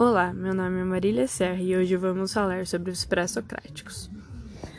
[0.00, 4.08] Olá, meu nome é Marília Serra e hoje vamos falar sobre os pré-socráticos.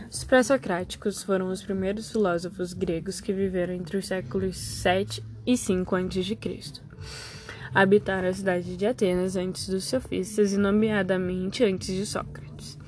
[0.10, 5.94] Os pré-socráticos foram os primeiros filósofos gregos que viveram entre os séculos 7 e 5
[5.94, 6.38] a.C.
[7.76, 12.80] Habitaram a cidade de Atenas antes dos sofistas e, nomeadamente, antes de Sócrates.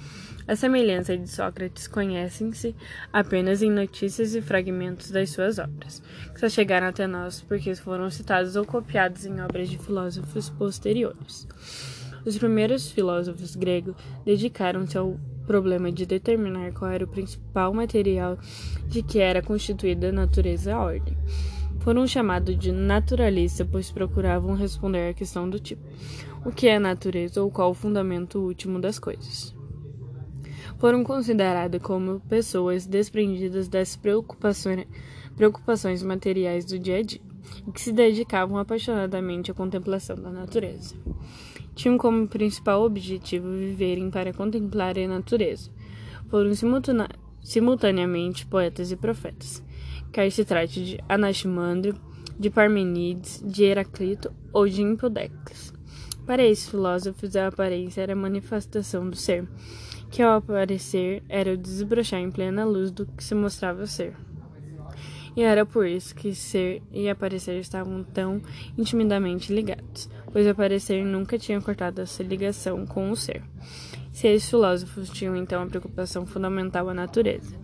[0.48, 2.73] A semelhança de Sócrates conhecem-se
[3.11, 6.02] apenas em notícias e fragmentos das suas obras,
[6.34, 11.45] que só chegaram até nós porque foram citados ou copiados em obras de filósofos posteriores.
[12.25, 18.38] Os primeiros filósofos gregos dedicaram-se ao problema de determinar qual era o principal material
[18.88, 21.17] de que era constituída a natureza e a ordem.
[21.79, 25.81] Foram chamados de naturalistas, pois procuravam responder à questão do tipo:
[26.45, 29.55] o que é natureza ou qual o fundamento último das coisas.
[30.77, 34.85] Foram considerados como pessoas desprendidas das preocupações,
[35.35, 37.30] preocupações materiais do dia a dia
[37.68, 40.96] e que se dedicavam apaixonadamente à contemplação da natureza
[41.76, 45.70] tinham como principal objetivo viverem para contemplar a natureza.
[46.30, 46.52] Foram
[47.41, 49.63] simultaneamente poetas e profetas,
[50.12, 51.96] quer se trate de Anaximandro,
[52.40, 55.74] de Parmenides, de Heraclito ou de Empedocles.
[56.26, 59.48] Para esses filósofos, a aparência era a manifestação do ser,
[60.10, 64.16] que ao aparecer era o desbrochar em plena luz do que se mostrava ser.
[65.35, 68.41] E era por isso que ser e aparecer estavam tão
[68.78, 73.41] intimamente ligados, pois aparecer nunca tinha cortado essa ligação com o ser.
[74.12, 77.56] Se esses filósofos tinham então a preocupação fundamental à natureza,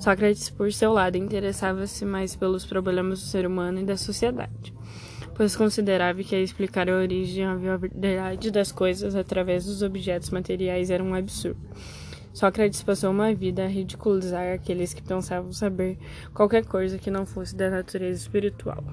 [0.00, 4.72] Sócrates, por seu lado, interessava-se mais pelos problemas do ser humano e da sociedade,
[5.34, 10.88] pois considerava que explicar a origem e a verdade das coisas através dos objetos materiais
[10.88, 11.60] era um absurdo.
[12.32, 15.98] Sócrates passou uma vida a ridicularizar aqueles que pensavam saber
[16.32, 18.84] qualquer coisa que não fosse da natureza espiritual.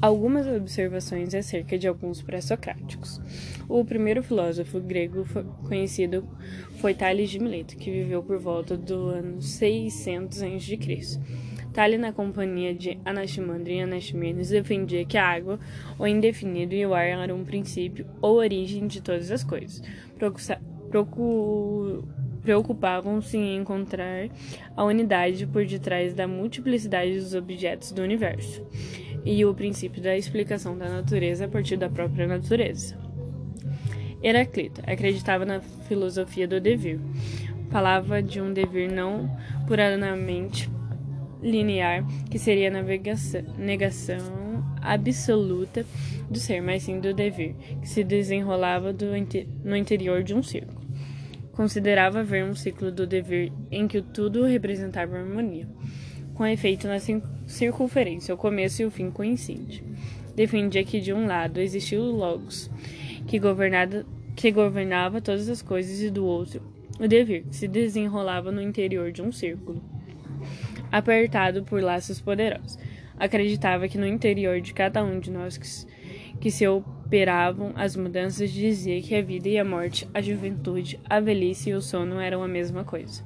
[0.00, 3.20] Algumas observações acerca de alguns pré-socráticos.
[3.68, 5.24] O primeiro filósofo grego
[5.68, 6.28] conhecido
[6.80, 11.20] foi Tales de Mileto, que viveu por volta do ano 600 a.C.
[11.72, 15.60] Tales, na companhia de Anaximandro e Anaximenes, defendia que a água,
[15.96, 19.80] o indefinido e o ar eram um princípio ou origem de todas as coisas.
[20.90, 22.04] Procur
[22.42, 24.28] preocupavam-se em encontrar
[24.76, 28.66] a unidade por detrás da multiplicidade dos objetos do universo
[29.24, 32.98] e o princípio da explicação da natureza a partir da própria natureza.
[34.22, 37.00] Heraclito acreditava na filosofia do devir.
[37.70, 39.30] Falava de um devir não
[39.66, 40.70] puramente
[41.42, 44.42] linear, que seria a negação
[44.80, 45.84] absoluta
[46.30, 48.94] do ser, mas sim do devir, que se desenrolava
[49.64, 50.81] no interior de um círculo.
[51.52, 55.68] Considerava ver um ciclo do dever em que tudo representava harmonia,
[56.34, 56.98] com efeito na
[57.46, 59.82] circunferência, o começo e o fim coincidem.
[60.34, 62.70] Defendia que de um lado existia o Logos,
[63.26, 66.62] que, governava, que governava todas as coisas, e do outro,
[66.98, 69.82] o dever, que se desenrolava no interior de um círculo,
[70.90, 72.78] apertado por laços poderosos.
[73.18, 75.68] Acreditava que no interior de cada um de nós que,
[76.40, 76.64] que se
[77.12, 81.74] operavam as mudanças, dizia que a vida e a morte, a juventude, a velhice e
[81.74, 83.22] o sono eram a mesma coisa.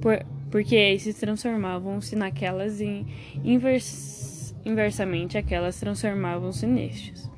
[0.00, 3.06] Por, porque esses transformavam-se naquelas e
[3.44, 7.30] invers, inversamente aquelas transformavam-se nestes.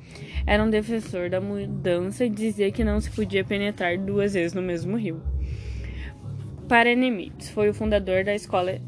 [0.47, 4.63] Era um defensor da mudança e dizia que não se podia penetrar duas vezes no
[4.63, 5.21] mesmo rio.
[6.67, 8.81] Parenides foi o fundador da escola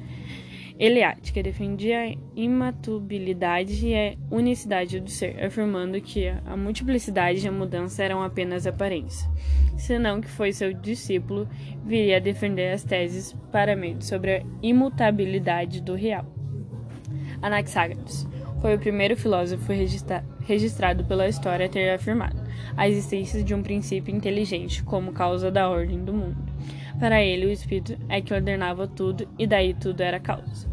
[0.79, 7.51] Eleática defendia a imatabilidade e a unicidade do ser, afirmando que a multiplicidade e a
[7.51, 9.29] mudança eram apenas aparência,
[9.77, 11.47] senão que foi seu discípulo
[11.85, 16.25] viria a defender as teses Paramendes sobre a imutabilidade do real.
[17.39, 18.27] Anaxágoras
[18.59, 22.41] foi o primeiro filósofo registra registrado pela história a ter afirmado
[22.75, 26.43] a existência de um princípio inteligente como causa da ordem do mundo
[26.99, 30.71] para ele, o espírito é que ordenava tudo e daí tudo era causa.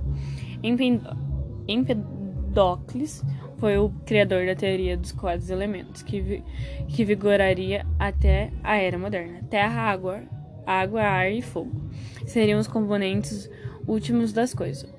[1.67, 3.25] Empedocles
[3.59, 6.43] foi o criador da teoria dos quatro elementos, que, vi
[6.89, 9.41] que vigoraria até a era moderna.
[9.51, 10.23] Terra, água,
[10.67, 11.91] água, ar e fogo
[12.27, 13.51] seriam os componentes
[13.87, 14.93] últimos das coisas,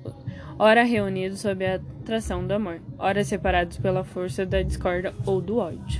[0.58, 5.56] ora reunidos sob a atração do amor, ora separados pela força da discórdia ou do
[5.56, 5.98] ódio.